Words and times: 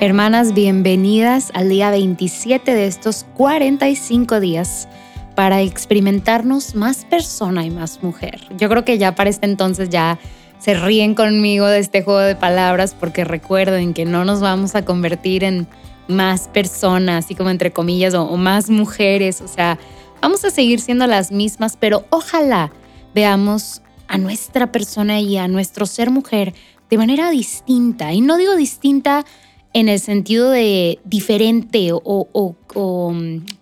Hermanas, 0.00 0.54
bienvenidas 0.54 1.50
al 1.54 1.68
día 1.68 1.90
27 1.90 2.74
de 2.74 2.86
estos 2.86 3.26
45 3.34 4.40
días 4.40 4.88
para 5.34 5.62
experimentarnos 5.62 6.74
más 6.74 7.04
persona 7.04 7.64
y 7.64 7.70
más 7.70 8.02
mujer. 8.02 8.40
Yo 8.56 8.68
creo 8.68 8.84
que 8.84 8.98
ya 8.98 9.14
para 9.14 9.30
este 9.30 9.46
entonces 9.46 9.88
ya 9.88 10.18
se 10.58 10.74
ríen 10.74 11.14
conmigo 11.14 11.66
de 11.66 11.80
este 11.80 12.02
juego 12.02 12.20
de 12.20 12.36
palabras 12.36 12.94
porque 12.98 13.24
recuerden 13.24 13.94
que 13.94 14.04
no 14.04 14.24
nos 14.24 14.40
vamos 14.40 14.74
a 14.74 14.84
convertir 14.84 15.44
en 15.44 15.66
más 16.08 16.48
personas, 16.48 17.24
así 17.24 17.34
como 17.34 17.50
entre 17.50 17.72
comillas, 17.72 18.14
o, 18.14 18.36
más 18.36 18.70
mujeres, 18.70 19.40
o 19.40 19.48
sea, 19.48 19.78
vamos 20.22 20.44
a 20.44 20.50
seguir 20.50 20.80
siendo 20.80 21.06
las 21.06 21.32
mismas, 21.32 21.76
pero 21.76 22.04
ojalá 22.10 22.72
veamos 23.14 23.82
a 24.08 24.18
nuestra 24.18 24.72
persona 24.72 25.20
y 25.20 25.36
a 25.36 25.48
nuestro 25.48 25.86
ser 25.86 26.10
mujer 26.10 26.54
de 26.90 26.98
manera 26.98 27.30
distinta. 27.30 28.12
Y 28.12 28.20
no 28.20 28.36
digo 28.36 28.56
distinta 28.56 29.24
en 29.72 29.88
el 29.88 30.00
sentido 30.00 30.50
de 30.50 30.98
diferente 31.04 31.92
o, 31.92 32.00
o, 32.02 32.54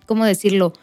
¿cómo 0.05 0.25
decirlo? 0.25 0.73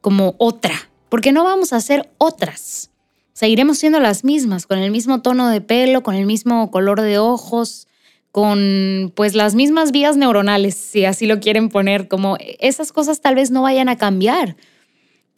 Como 0.00 0.34
otra, 0.38 0.74
porque 1.08 1.32
no 1.32 1.44
vamos 1.44 1.72
a 1.72 1.80
ser 1.80 2.10
otras. 2.18 2.90
Seguiremos 3.32 3.78
siendo 3.78 4.00
las 4.00 4.24
mismas, 4.24 4.66
con 4.66 4.78
el 4.78 4.90
mismo 4.90 5.22
tono 5.22 5.48
de 5.48 5.60
pelo, 5.60 6.02
con 6.02 6.14
el 6.14 6.26
mismo 6.26 6.70
color 6.70 7.00
de 7.00 7.18
ojos, 7.18 7.86
con 8.32 9.12
pues 9.14 9.34
las 9.34 9.54
mismas 9.54 9.92
vías 9.92 10.16
neuronales, 10.16 10.74
si 10.74 11.04
así 11.04 11.26
lo 11.26 11.40
quieren 11.40 11.68
poner, 11.68 12.08
como 12.08 12.36
esas 12.58 12.92
cosas 12.92 13.20
tal 13.20 13.34
vez 13.34 13.50
no 13.50 13.62
vayan 13.62 13.88
a 13.88 13.96
cambiar, 13.96 14.56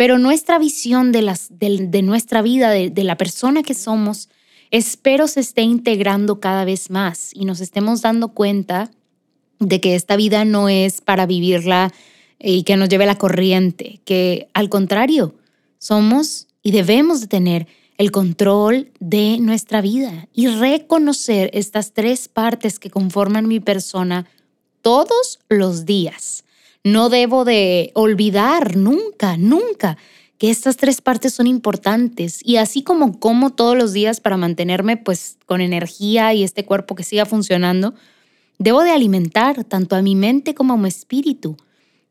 pero 0.03 0.19
nuestra 0.19 0.59
visión 0.59 1.13
de, 1.13 1.33
de, 1.49 2.03
nuestra 2.03 2.43
vida, 2.43 2.71
de, 2.71 2.91
de 2.91 3.05
la 3.05 3.17
persona 3.17 3.63
que 3.63 3.73
somos, 3.73 4.31
espero 4.73 5.29
se 5.29 5.39
esté 5.39 5.63
integrando 5.63 6.41
cada 6.41 6.65
vez 6.65 6.91
más 6.91 7.31
y 7.33 7.45
nos 7.45 7.61
estemos 7.61 8.03
dando 8.03 8.27
cuenta 8.35 8.91
de 9.61 9.81
que 9.81 9.95
esta 9.95 10.17
vida 10.17 10.45
no 10.45 10.69
es 10.69 11.01
para 11.03 11.25
vivirla 11.27 11.93
y 12.41 12.65
que 12.65 12.77
nos 12.77 12.89
lleve 12.89 13.07
la 13.07 13.15
corriente, 13.17 14.01
que 14.05 14.49
al 14.55 14.69
contrario, 14.69 15.37
somos 15.79 16.49
y 16.65 16.73
debemos 16.73 17.21
de 17.21 17.29
tener 17.29 17.69
el 17.97 18.11
control 18.11 18.91
de 18.99 19.39
nuestra 19.39 19.81
vida 19.83 20.27
y 20.35 20.49
reconocer 20.49 21.49
estas 21.53 21.93
tres 21.93 22.27
partes 22.27 22.81
que 22.81 22.91
conforman 22.91 23.47
mi 23.47 23.61
persona 23.61 24.27
todos 24.81 25.39
los 25.49 25.87
días. 25.87 26.43
No 26.85 27.09
debo 27.09 27.45
de 27.45 27.93
olvidar 27.95 28.77
nunca, 28.77 29.37
nunca 29.37 29.97
que 30.39 30.51
estas 30.51 30.77
tres 30.77 31.01
partes 31.01 31.35
son 31.35 31.47
importantes 31.47 32.41
y 32.45 32.57
así 32.57 32.83
como 32.83 33.21
como 33.21 33.51
todos 33.51 33.77
los 33.77 33.93
días 33.93 34.21
para 34.21 34.37
mantenerme 34.37 34.97
pues 34.97 35.39
con 35.47 35.61
energía 35.61 36.35
y 36.35 36.43
este 36.43 36.65
cuerpo 36.65 36.97
que 36.97 37.05
siga 37.05 37.25
funcionando, 37.27 37.95
Debo 38.63 38.85
de 38.85 38.93
alimentar 38.93 39.65
tanto 39.65 39.97
a 39.97 40.03
mi 40.03 40.15
mente 40.15 40.55
como 40.55 40.75
a 40.75 40.77
mi 40.77 40.87
espíritu. 40.87 41.57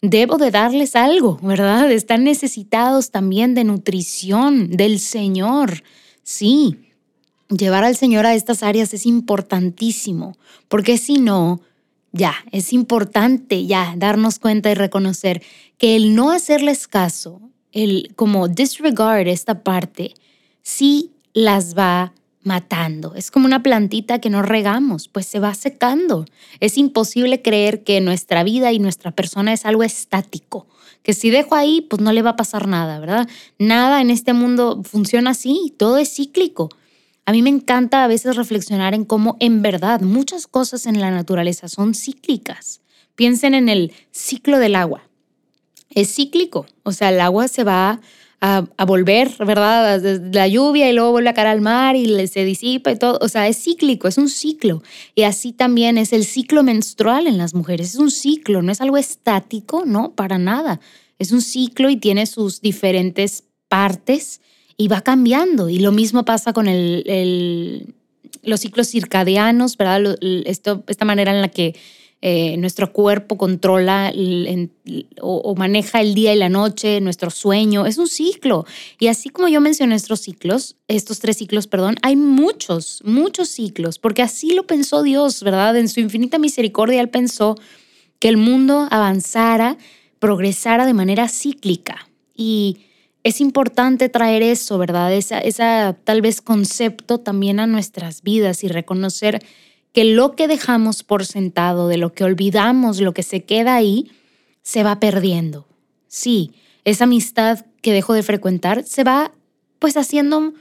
Debo 0.01 0.37
de 0.37 0.51
darles 0.51 0.97
algo, 0.97 1.39
¿verdad? 1.41 1.89
Están 1.89 2.25
necesitados 2.25 3.09
también 3.09 3.53
de 3.53 3.63
nutrición 3.63 4.69
del 4.69 4.99
Señor. 4.99 5.81
Sí, 6.23 6.77
llevar 7.47 7.85
al 7.85 7.95
Señor 7.95 8.25
a 8.25 8.35
estas 8.35 8.63
áreas 8.63 8.93
es 8.93 9.05
importantísimo, 9.05 10.35
porque 10.67 10.97
si 10.97 11.19
no, 11.19 11.61
ya, 12.11 12.35
es 12.51 12.73
importante 12.73 13.65
ya 13.65 13.93
darnos 13.97 14.39
cuenta 14.39 14.69
y 14.69 14.73
reconocer 14.73 15.41
que 15.77 15.95
el 15.95 16.15
no 16.15 16.31
hacerles 16.31 16.87
caso, 16.87 17.41
el 17.71 18.13
como 18.15 18.47
disregard 18.47 19.27
esta 19.27 19.63
parte, 19.63 20.13
sí 20.61 21.11
las 21.33 21.77
va 21.77 22.13
matando. 22.43 23.15
Es 23.15 23.31
como 23.31 23.45
una 23.45 23.63
plantita 23.63 24.19
que 24.19 24.29
no 24.29 24.41
regamos, 24.41 25.07
pues 25.07 25.25
se 25.25 25.39
va 25.39 25.53
secando. 25.53 26.25
Es 26.59 26.77
imposible 26.77 27.41
creer 27.41 27.83
que 27.83 28.01
nuestra 28.01 28.43
vida 28.43 28.71
y 28.71 28.79
nuestra 28.79 29.11
persona 29.11 29.53
es 29.53 29.65
algo 29.65 29.83
estático, 29.83 30.67
que 31.03 31.13
si 31.13 31.29
dejo 31.29 31.55
ahí, 31.55 31.81
pues 31.81 32.01
no 32.01 32.11
le 32.11 32.21
va 32.21 32.31
a 32.31 32.35
pasar 32.35 32.67
nada, 32.67 32.99
¿verdad? 32.99 33.27
Nada 33.57 34.01
en 34.01 34.09
este 34.09 34.33
mundo 34.33 34.81
funciona 34.83 35.31
así, 35.31 35.73
todo 35.77 35.97
es 35.97 36.13
cíclico. 36.13 36.69
A 37.31 37.33
mí 37.33 37.41
me 37.41 37.49
encanta 37.49 38.03
a 38.03 38.09
veces 38.09 38.35
reflexionar 38.35 38.93
en 38.93 39.05
cómo 39.05 39.37
en 39.39 39.61
verdad 39.61 40.01
muchas 40.01 40.47
cosas 40.47 40.85
en 40.85 40.99
la 40.99 41.11
naturaleza 41.11 41.69
son 41.69 41.93
cíclicas. 41.93 42.81
Piensen 43.15 43.53
en 43.53 43.69
el 43.69 43.93
ciclo 44.11 44.59
del 44.59 44.75
agua. 44.75 45.07
Es 45.91 46.13
cíclico, 46.13 46.65
o 46.83 46.91
sea, 46.91 47.07
el 47.07 47.21
agua 47.21 47.47
se 47.47 47.63
va 47.63 48.01
a, 48.41 48.65
volver, 48.85 49.31
¿verdad? 49.45 50.01
La 50.33 50.45
lluvia 50.49 50.89
y 50.89 50.93
luego 50.93 51.11
vuelve 51.11 51.29
a 51.29 51.33
caer 51.33 51.47
al 51.47 51.61
mar 51.61 51.95
y 51.95 52.27
se 52.27 52.43
disipa 52.43 52.91
y 52.91 52.99
todo. 52.99 53.17
O 53.21 53.29
sea, 53.29 53.47
es 53.47 53.63
cíclico, 53.63 54.09
es 54.09 54.17
un 54.17 54.27
ciclo. 54.27 54.83
Y 55.15 55.23
así 55.23 55.53
también 55.53 55.97
es 55.97 56.11
el 56.11 56.25
ciclo 56.25 56.63
menstrual 56.63 57.27
en 57.27 57.37
las 57.37 57.53
mujeres. 57.53 57.91
Es 57.91 57.95
un 57.95 58.11
ciclo, 58.11 58.61
no 58.61 58.73
es 58.73 58.81
algo 58.81 58.97
estático, 58.97 59.85
no, 59.85 60.11
para 60.15 60.37
nada. 60.37 60.81
Es 61.17 61.31
un 61.31 61.41
ciclo 61.41 61.89
y 61.89 61.95
tiene 61.95 62.25
sus 62.25 62.59
diferentes 62.59 63.45
partes 63.69 64.41
y 64.81 64.87
va 64.87 65.01
cambiando. 65.01 65.69
Y 65.69 65.77
lo 65.77 65.91
mismo 65.91 66.25
pasa 66.25 66.53
con 66.53 66.67
el, 66.67 67.93
los 68.41 68.61
ciclos 68.61 68.87
circadianos, 68.87 69.77
¿verdad? 69.77 70.17
Esto, 70.21 70.83
esta 70.87 71.05
manera 71.05 71.31
en 71.31 71.41
la 71.41 71.49
que 71.49 71.75
eh, 72.23 72.57
nuestro 72.57 72.91
cuerpo 72.91 73.37
controla 73.37 74.11
o, 75.21 75.55
maneja 75.55 76.01
el 76.01 76.15
día 76.15 76.33
y 76.33 76.37
la 76.37 76.49
noche, 76.49 76.99
nuestro 76.99 77.29
sueño, 77.29 77.85
es 77.85 77.99
un 77.99 78.07
ciclo. 78.07 78.65
Y 78.97 79.05
así 79.05 79.29
como 79.29 79.49
yo 79.49 79.61
mencioné 79.61 79.93
estos 79.93 80.21
ciclos, 80.21 80.77
estos 80.87 81.19
tres 81.19 81.37
ciclos, 81.37 81.67
perdón, 81.67 81.97
hay 82.01 82.15
muchos, 82.15 83.03
muchos 83.05 83.49
ciclos, 83.49 83.99
porque 83.99 84.23
así 84.23 84.55
lo 84.55 84.65
pensó 84.65 85.03
Dios, 85.03 85.43
¿verdad? 85.43 85.77
En 85.77 85.89
su 85.89 85.99
infinita 85.99 86.39
misericordia, 86.39 87.01
Él 87.01 87.09
pensó 87.09 87.55
que 88.17 88.29
el 88.29 88.37
mundo 88.37 88.87
avanzara, 88.89 89.77
progresara 90.17 90.87
de 90.87 90.95
manera 90.95 91.29
cíclica. 91.29 92.07
Y 92.35 92.79
es 93.23 93.41
importante 93.41 94.09
traer 94.09 94.41
eso, 94.41 94.77
¿verdad? 94.77 95.13
Esa, 95.13 95.93
tal 96.03 96.21
vez 96.21 96.41
concepto 96.41 97.19
también 97.19 97.59
a 97.59 97.67
nuestras 97.67 98.23
vidas 98.23 98.63
y 98.63 98.67
reconocer 98.67 99.43
que 99.93 100.05
lo 100.05 100.35
que 100.35 100.47
dejamos 100.47 101.03
por 101.03 101.25
sentado, 101.25 101.87
de 101.87 101.97
lo 101.97 102.13
que 102.13 102.23
olvidamos, 102.23 102.99
lo 102.99 103.13
que 103.13 103.23
se 103.23 103.43
queda 103.43 103.75
ahí, 103.75 104.11
se 104.63 104.83
va 104.83 104.99
perdiendo. 104.99 105.67
Sí, 106.07 106.53
esa 106.85 107.03
amistad 107.03 107.65
que 107.81 107.93
dejo 107.93 108.13
de 108.13 108.23
frecuentar 108.23 108.83
se 108.83 109.03
va 109.03 109.31
pues 109.79 109.97
haciendo, 109.97 110.53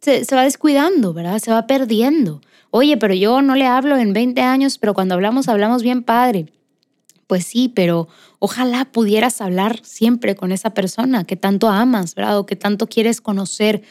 se, 0.00 0.22
va 0.34 0.42
descuidando, 0.42 1.12
¿verdad? 1.12 1.38
Se 1.38 1.50
va 1.50 1.66
perdiendo. 1.66 2.40
Oye, 2.70 2.96
pero 2.96 3.14
yo 3.14 3.42
no 3.42 3.56
le 3.56 3.66
hablo 3.66 3.96
en 3.96 4.12
20 4.12 4.40
años, 4.42 4.78
pero 4.78 4.94
cuando 4.94 5.14
hablamos, 5.14 5.48
hablamos 5.48 5.82
bien 5.82 6.02
padre. 6.02 6.46
Pues 7.26 7.44
sí, 7.46 7.68
pero 7.68 8.08
ojalá 8.38 8.84
pudieras 8.84 9.40
hablar 9.40 9.80
siempre 9.84 10.36
con 10.36 10.52
esa 10.52 10.70
persona 10.70 11.24
que 11.24 11.36
tanto 11.36 11.68
amas, 11.68 12.14
¿verdad? 12.14 12.38
O 12.38 12.46
que 12.46 12.56
tanto 12.56 12.86
quieres 12.86 13.20
conocer. 13.20 13.82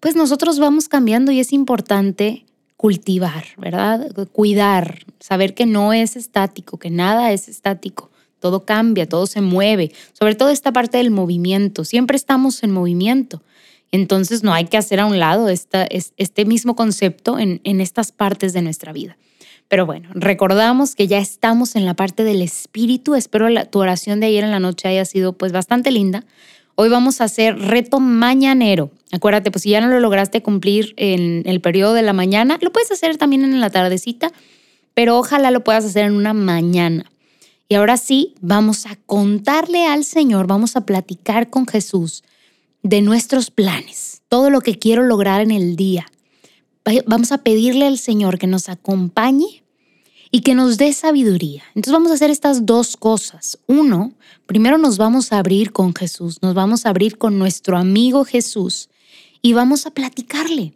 Pues 0.00 0.14
nosotros 0.16 0.58
vamos 0.58 0.88
cambiando 0.88 1.32
y 1.32 1.40
es 1.40 1.52
importante 1.52 2.46
cultivar, 2.76 3.46
¿verdad? 3.56 4.12
Cuidar, 4.32 5.00
saber 5.18 5.54
que 5.54 5.66
no 5.66 5.92
es 5.92 6.16
estático, 6.16 6.78
que 6.78 6.90
nada 6.90 7.32
es 7.32 7.48
estático, 7.48 8.10
todo 8.40 8.66
cambia, 8.66 9.08
todo 9.08 9.26
se 9.26 9.40
mueve, 9.40 9.92
sobre 10.12 10.34
todo 10.34 10.50
esta 10.50 10.72
parte 10.72 10.98
del 10.98 11.10
movimiento, 11.10 11.84
siempre 11.84 12.16
estamos 12.16 12.62
en 12.62 12.72
movimiento. 12.72 13.42
Entonces 13.90 14.42
no 14.42 14.52
hay 14.52 14.66
que 14.66 14.76
hacer 14.76 15.00
a 15.00 15.06
un 15.06 15.18
lado 15.18 15.48
este 15.48 16.44
mismo 16.44 16.76
concepto 16.76 17.38
en 17.38 17.80
estas 17.80 18.12
partes 18.12 18.52
de 18.52 18.60
nuestra 18.60 18.92
vida. 18.92 19.16
Pero 19.68 19.86
bueno, 19.86 20.08
recordamos 20.14 20.94
que 20.94 21.06
ya 21.06 21.18
estamos 21.18 21.74
en 21.74 21.84
la 21.86 21.94
parte 21.94 22.22
del 22.24 22.42
espíritu. 22.42 23.14
Espero 23.14 23.48
la, 23.48 23.64
tu 23.64 23.80
oración 23.80 24.20
de 24.20 24.26
ayer 24.26 24.44
en 24.44 24.50
la 24.50 24.60
noche 24.60 24.88
haya 24.88 25.04
sido 25.04 25.32
pues 25.32 25.52
bastante 25.52 25.90
linda. 25.90 26.24
Hoy 26.76 26.88
vamos 26.88 27.20
a 27.20 27.24
hacer 27.24 27.58
reto 27.58 28.00
mañanero. 28.00 28.90
Acuérdate, 29.12 29.50
pues 29.50 29.62
si 29.62 29.70
ya 29.70 29.80
no 29.80 29.88
lo 29.88 30.00
lograste 30.00 30.42
cumplir 30.42 30.92
en 30.96 31.42
el 31.46 31.60
periodo 31.60 31.94
de 31.94 32.02
la 32.02 32.12
mañana, 32.12 32.58
lo 32.60 32.72
puedes 32.72 32.90
hacer 32.90 33.16
también 33.16 33.44
en 33.44 33.60
la 33.60 33.70
tardecita, 33.70 34.32
pero 34.92 35.18
ojalá 35.18 35.50
lo 35.50 35.62
puedas 35.62 35.84
hacer 35.84 36.04
en 36.04 36.14
una 36.14 36.34
mañana. 36.34 37.10
Y 37.68 37.76
ahora 37.76 37.96
sí, 37.96 38.34
vamos 38.40 38.86
a 38.86 38.96
contarle 39.06 39.86
al 39.86 40.04
Señor, 40.04 40.46
vamos 40.46 40.76
a 40.76 40.84
platicar 40.84 41.48
con 41.48 41.66
Jesús 41.66 42.22
de 42.82 43.00
nuestros 43.00 43.50
planes, 43.50 44.22
todo 44.28 44.50
lo 44.50 44.60
que 44.60 44.78
quiero 44.78 45.02
lograr 45.02 45.40
en 45.40 45.50
el 45.50 45.74
día. 45.76 46.06
Vamos 47.06 47.32
a 47.32 47.38
pedirle 47.38 47.86
al 47.86 47.98
Señor 47.98 48.38
que 48.38 48.46
nos 48.46 48.68
acompañe 48.68 49.63
y 50.34 50.40
que 50.40 50.56
nos 50.56 50.78
dé 50.78 50.92
sabiduría. 50.92 51.62
Entonces 51.76 51.92
vamos 51.92 52.10
a 52.10 52.14
hacer 52.14 52.28
estas 52.28 52.66
dos 52.66 52.96
cosas. 52.96 53.56
Uno, 53.68 54.14
primero 54.46 54.78
nos 54.78 54.98
vamos 54.98 55.32
a 55.32 55.38
abrir 55.38 55.70
con 55.70 55.94
Jesús, 55.94 56.42
nos 56.42 56.54
vamos 56.54 56.84
a 56.84 56.88
abrir 56.88 57.18
con 57.18 57.38
nuestro 57.38 57.76
amigo 57.76 58.24
Jesús 58.24 58.88
y 59.42 59.52
vamos 59.52 59.86
a 59.86 59.92
platicarle. 59.92 60.72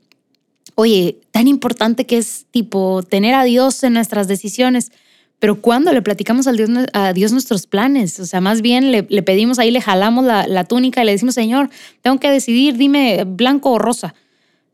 Oye, 0.77 1.19
tan 1.33 1.49
importante 1.49 2.07
que 2.07 2.19
es 2.19 2.47
tipo 2.53 3.03
tener 3.03 3.35
a 3.35 3.43
Dios 3.43 3.83
en 3.83 3.95
nuestras 3.95 4.29
decisiones, 4.29 4.93
pero 5.41 5.61
cuando 5.61 5.93
le 5.93 6.03
platicamos 6.03 6.47
a 6.47 6.53
Dios, 6.53 6.71
a 6.93 7.13
Dios 7.13 7.33
nuestros 7.33 7.67
planes, 7.67 8.21
o 8.21 8.27
sea, 8.27 8.41
más 8.41 8.63
bien 8.63 8.93
le, 8.93 9.03
pedimos 9.25 9.59
ahí, 9.59 9.73
le 9.73 9.81
jalamos 9.81 10.25
la, 10.25 10.47
la 10.47 10.63
túnica 10.67 11.03
y 11.03 11.07
le 11.07 11.11
decimos, 11.11 11.35
Señor, 11.35 11.69
tengo 12.01 12.21
que 12.21 12.31
decidir, 12.31 12.77
dime 12.77 13.25
blanco 13.25 13.73
o 13.73 13.81
rosa. 13.81 14.15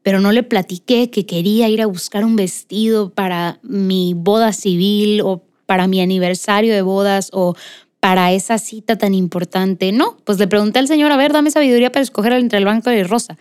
Pero 0.05 0.21
no 0.21 0.33
le 0.33 0.43
platiqué 0.43 1.11
que 1.11 1.25
quería 1.25 1.69
ir 1.71 1.81
a 1.81 1.87
buscar 1.87 2.27
un 2.27 2.37
vestido 2.37 3.09
para 3.09 3.59
mi 3.63 4.13
boda 4.15 4.53
civil 4.53 5.23
o 5.23 5.43
para 5.65 5.89
mi 5.89 6.03
aniversario 6.03 6.75
de 6.75 6.83
bodas 6.83 7.31
o 7.33 7.57
para 8.01 8.31
esa 8.33 8.59
cita 8.59 8.99
tan 8.99 9.15
importante. 9.15 9.91
No, 9.93 10.19
pues 10.25 10.39
le 10.39 10.47
pregunté 10.47 10.79
al 10.79 10.89
Señor, 10.89 11.11
a 11.11 11.17
ver, 11.17 11.33
dame 11.33 11.51
sabiduría 11.51 11.91
para 11.91 12.03
escoger 12.03 12.35
entre 12.35 12.59
el 12.59 12.65
blanco 12.65 12.93
y 12.93 12.97
el 12.97 13.09
rosa. 13.09 13.39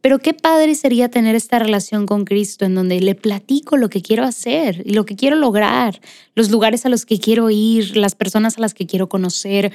Pero 0.00 0.18
qué 0.18 0.34
padre 0.34 0.74
sería 0.74 1.08
tener 1.08 1.36
esta 1.36 1.60
relación 1.60 2.06
con 2.06 2.24
Cristo 2.24 2.64
en 2.64 2.74
donde 2.74 3.00
le 3.00 3.14
platico 3.14 3.76
lo 3.76 3.88
que 3.88 4.02
quiero 4.02 4.24
hacer 4.24 4.82
y 4.84 4.94
lo 4.94 5.06
que 5.06 5.14
quiero 5.14 5.36
lograr, 5.36 6.00
los 6.34 6.50
lugares 6.50 6.84
a 6.84 6.88
los 6.88 7.06
que 7.06 7.20
quiero 7.20 7.48
ir, 7.48 7.96
las 7.96 8.16
personas 8.16 8.58
a 8.58 8.60
las 8.60 8.74
que 8.74 8.88
quiero 8.88 9.08
conocer, 9.08 9.70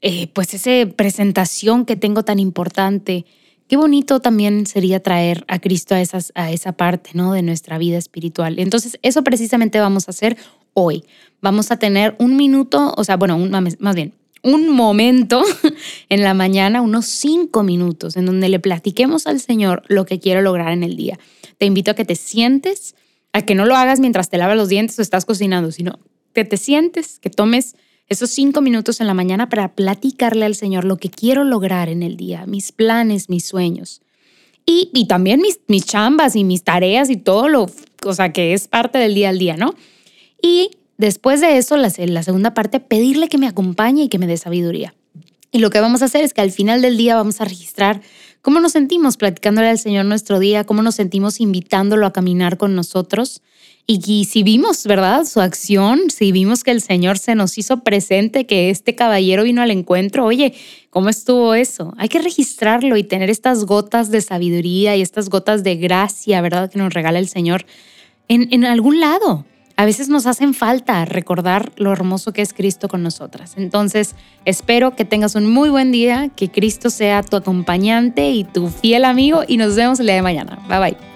eh, 0.00 0.28
pues 0.28 0.54
esa 0.54 0.90
presentación 0.90 1.84
que 1.84 1.96
tengo 1.96 2.22
tan 2.22 2.38
importante. 2.38 3.26
Qué 3.68 3.76
bonito 3.76 4.20
también 4.20 4.66
sería 4.66 5.02
traer 5.02 5.44
a 5.48 5.58
Cristo 5.58 5.94
a, 5.94 6.00
esas, 6.00 6.32
a 6.36 6.52
esa 6.52 6.72
parte 6.72 7.10
¿no? 7.14 7.32
de 7.32 7.42
nuestra 7.42 7.78
vida 7.78 7.98
espiritual. 7.98 8.58
Entonces, 8.58 8.98
eso 9.02 9.24
precisamente 9.24 9.80
vamos 9.80 10.06
a 10.06 10.12
hacer 10.12 10.36
hoy. 10.72 11.04
Vamos 11.40 11.70
a 11.72 11.78
tener 11.78 12.14
un 12.18 12.36
minuto, 12.36 12.94
o 12.96 13.02
sea, 13.02 13.16
bueno, 13.16 13.38
más 13.38 13.94
bien, 13.96 14.12
un 14.42 14.68
momento 14.70 15.42
en 16.08 16.22
la 16.22 16.32
mañana, 16.32 16.80
unos 16.80 17.06
cinco 17.06 17.64
minutos, 17.64 18.16
en 18.16 18.26
donde 18.26 18.48
le 18.48 18.60
platiquemos 18.60 19.26
al 19.26 19.40
Señor 19.40 19.82
lo 19.88 20.06
que 20.06 20.20
quiero 20.20 20.42
lograr 20.42 20.72
en 20.72 20.84
el 20.84 20.96
día. 20.96 21.18
Te 21.58 21.66
invito 21.66 21.90
a 21.90 21.94
que 21.94 22.04
te 22.04 22.14
sientes, 22.14 22.94
a 23.32 23.42
que 23.42 23.56
no 23.56 23.66
lo 23.66 23.74
hagas 23.74 23.98
mientras 23.98 24.30
te 24.30 24.38
lavas 24.38 24.56
los 24.56 24.68
dientes 24.68 24.98
o 24.98 25.02
estás 25.02 25.24
cocinando, 25.24 25.72
sino 25.72 25.98
que 26.32 26.44
te 26.44 26.56
sientes, 26.56 27.18
que 27.18 27.30
tomes 27.30 27.74
esos 28.08 28.30
cinco 28.30 28.60
minutos 28.60 29.00
en 29.00 29.06
la 29.06 29.14
mañana 29.14 29.48
para 29.48 29.74
platicarle 29.74 30.44
al 30.44 30.54
Señor 30.54 30.84
lo 30.84 30.96
que 30.96 31.10
quiero 31.10 31.44
lograr 31.44 31.88
en 31.88 32.02
el 32.02 32.16
día, 32.16 32.46
mis 32.46 32.72
planes, 32.72 33.28
mis 33.28 33.44
sueños. 33.44 34.00
Y, 34.64 34.90
y 34.92 35.06
también 35.06 35.40
mis, 35.40 35.60
mis 35.68 35.86
chambas 35.86 36.34
y 36.36 36.44
mis 36.44 36.64
tareas 36.64 37.10
y 37.10 37.16
todo 37.16 37.48
lo, 37.48 37.66
o 38.04 38.14
sea, 38.14 38.32
que 38.32 38.52
es 38.52 38.68
parte 38.68 38.98
del 38.98 39.14
día 39.14 39.28
al 39.28 39.38
día, 39.38 39.56
¿no? 39.56 39.74
Y 40.42 40.70
Después 40.98 41.40
de 41.40 41.58
eso, 41.58 41.76
la, 41.76 41.92
la 41.96 42.22
segunda 42.22 42.54
parte, 42.54 42.80
pedirle 42.80 43.28
que 43.28 43.38
me 43.38 43.46
acompañe 43.46 44.04
y 44.04 44.08
que 44.08 44.18
me 44.18 44.26
dé 44.26 44.36
sabiduría. 44.36 44.94
Y 45.52 45.58
lo 45.58 45.70
que 45.70 45.80
vamos 45.80 46.02
a 46.02 46.06
hacer 46.06 46.24
es 46.24 46.32
que 46.32 46.40
al 46.40 46.50
final 46.50 46.82
del 46.82 46.96
día 46.96 47.16
vamos 47.16 47.40
a 47.40 47.44
registrar 47.44 48.00
cómo 48.46 48.60
nos 48.60 48.70
sentimos 48.70 49.16
platicándole 49.16 49.70
al 49.70 49.78
Señor 49.80 50.04
nuestro 50.04 50.38
día, 50.38 50.62
cómo 50.62 50.80
nos 50.80 50.94
sentimos 50.94 51.40
invitándolo 51.40 52.06
a 52.06 52.12
caminar 52.12 52.58
con 52.58 52.76
nosotros. 52.76 53.42
Y, 53.88 54.26
si 54.26 54.44
vimos, 54.44 54.84
¿verdad? 54.84 55.24
Su 55.24 55.40
acción, 55.40 56.10
si 56.10 56.30
vimos 56.30 56.62
que 56.62 56.70
el 56.70 56.80
Señor 56.80 57.18
se 57.18 57.34
nos 57.34 57.58
hizo 57.58 57.80
presente, 57.80 58.46
que 58.46 58.70
este 58.70 58.94
caballero 58.94 59.42
vino 59.42 59.62
al 59.62 59.72
encuentro, 59.72 60.24
oye, 60.24 60.54
¿cómo 60.90 61.08
estuvo 61.08 61.54
eso? 61.54 61.92
Hay 61.98 62.08
que 62.08 62.20
registrarlo 62.20 62.96
y 62.96 63.02
tener 63.02 63.30
estas 63.30 63.64
gotas 63.64 64.12
de 64.12 64.20
sabiduría 64.20 64.94
y 64.94 65.02
estas 65.02 65.28
gotas 65.28 65.64
de 65.64 65.74
gracia, 65.74 66.40
¿verdad? 66.40 66.70
Que 66.70 66.78
nos 66.78 66.94
regala 66.94 67.18
el 67.18 67.26
Señor 67.26 67.66
en, 68.28 68.46
en 68.52 68.64
algún 68.64 69.00
lado 69.00 69.44
a 69.76 69.84
veces 69.84 70.08
nos 70.08 70.26
hacen 70.26 70.54
falta 70.54 71.04
recordar 71.04 71.72
lo 71.76 71.92
hermoso 71.92 72.32
que 72.32 72.42
es 72.42 72.52
Cristo 72.54 72.88
con 72.88 73.02
nosotras. 73.02 73.54
Entonces, 73.56 74.14
espero 74.44 74.96
que 74.96 75.04
tengas 75.04 75.34
un 75.34 75.46
muy 75.46 75.68
buen 75.68 75.92
día, 75.92 76.30
que 76.34 76.50
Cristo 76.50 76.88
sea 76.88 77.22
tu 77.22 77.36
acompañante 77.36 78.30
y 78.30 78.44
tu 78.44 78.68
fiel 78.68 79.04
amigo 79.04 79.42
y 79.46 79.58
nos 79.58 79.76
vemos 79.76 80.00
el 80.00 80.06
día 80.06 80.16
de 80.16 80.22
mañana. 80.22 80.58
Bye 80.68 80.78
bye. 80.78 81.15